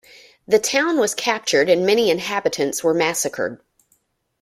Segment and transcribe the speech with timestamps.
[0.47, 3.59] The town was captured and many inhabitants were massacred.